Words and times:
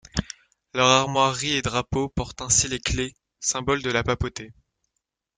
Leurs 0.73 0.87
armoiries 0.87 1.57
et 1.57 1.61
drapeaux 1.61 2.09
portent 2.09 2.41
ainsi 2.41 2.67
les 2.67 2.79
clés, 2.79 3.13
symboles 3.39 3.83
de 3.83 3.91
la 3.91 4.03
papauté. 4.03 4.51